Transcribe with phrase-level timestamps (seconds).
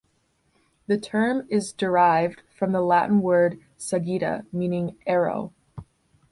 [0.87, 5.53] The term is derived from the Latin word "sagitta", meaning "arrow".